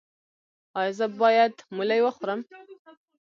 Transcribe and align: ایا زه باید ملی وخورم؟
ایا 0.79 0.91
زه 0.97 1.05
باید 1.21 1.55
ملی 1.77 1.99
وخورم؟ 2.05 2.39